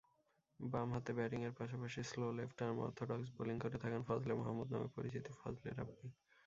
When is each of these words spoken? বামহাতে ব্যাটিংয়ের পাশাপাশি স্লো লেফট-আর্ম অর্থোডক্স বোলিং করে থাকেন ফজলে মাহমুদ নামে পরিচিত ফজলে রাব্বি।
বামহাতে 0.59 1.11
ব্যাটিংয়ের 1.13 1.57
পাশাপাশি 1.59 1.99
স্লো 2.03 2.27
লেফট-আর্ম 2.31 2.77
অর্থোডক্স 2.79 3.27
বোলিং 3.35 3.55
করে 3.59 3.77
থাকেন 3.77 4.01
ফজলে 4.07 4.33
মাহমুদ 4.35 4.67
নামে 4.71 4.87
পরিচিত 4.95 5.25
ফজলে 5.39 5.69
রাব্বি। 5.71 6.07